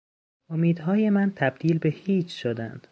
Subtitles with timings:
[0.49, 2.79] امیدهای من تبدیل به هیچ شدند.